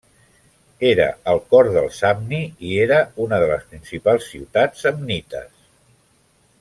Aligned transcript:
Era 0.91 1.03
al 1.33 1.41
cor 1.55 1.69
del 1.75 1.89
Samni 1.97 2.39
i 2.69 2.73
era 2.85 2.99
una 3.27 3.39
de 3.45 3.51
les 3.53 3.69
principals 3.75 4.27
ciutat 4.33 4.83
samnites. 4.87 5.53